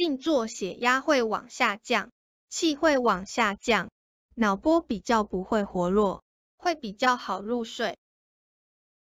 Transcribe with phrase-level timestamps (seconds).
[0.00, 2.10] 静坐血压会往下降
[2.48, 3.90] 气会往下降
[4.34, 6.24] 脑波比较不会活络
[6.56, 7.98] 会比较好入睡。